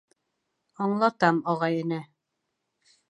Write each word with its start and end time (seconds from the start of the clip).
—Аңлатам, 0.85 1.43
ағай-эне. 1.53 2.01